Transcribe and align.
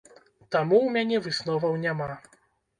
Таму 0.55 0.75
ў 0.85 0.87
мяне 0.97 1.17
высноваў 1.27 1.79
няма. 1.87 2.11